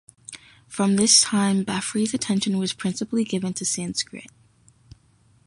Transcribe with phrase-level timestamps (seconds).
[0.67, 4.31] From this time Benfey's attention was principally given to Sanskrit.